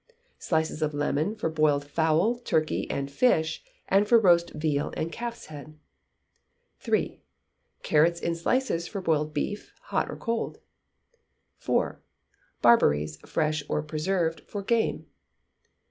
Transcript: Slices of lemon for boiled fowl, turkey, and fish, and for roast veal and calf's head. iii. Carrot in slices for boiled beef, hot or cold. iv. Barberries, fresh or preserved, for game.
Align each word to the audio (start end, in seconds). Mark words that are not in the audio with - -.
Slices 0.39 0.81
of 0.81 0.95
lemon 0.95 1.35
for 1.35 1.47
boiled 1.47 1.85
fowl, 1.85 2.39
turkey, 2.39 2.89
and 2.89 3.11
fish, 3.11 3.63
and 3.87 4.07
for 4.07 4.17
roast 4.17 4.49
veal 4.53 4.91
and 4.97 5.11
calf's 5.11 5.45
head. 5.45 5.77
iii. 6.91 7.21
Carrot 7.83 8.19
in 8.23 8.33
slices 8.33 8.87
for 8.87 8.99
boiled 8.99 9.31
beef, 9.31 9.71
hot 9.79 10.09
or 10.09 10.15
cold. 10.15 10.57
iv. 11.69 11.97
Barberries, 12.63 13.17
fresh 13.27 13.61
or 13.69 13.83
preserved, 13.83 14.39
for 14.47 14.63
game. 14.63 15.05